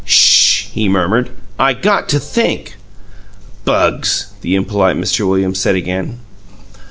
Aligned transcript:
"SH!" 0.03 0.69
he 0.71 0.89
murmured. 0.89 1.29
"I 1.59 1.73
got 1.73 2.09
to 2.09 2.19
think." 2.19 2.73
"Bugs!" 3.65 4.29
the 4.41 4.55
impolite 4.55 4.95
Mr. 4.97 5.27
Williams 5.29 5.59
said 5.59 5.75
again. 5.75 6.17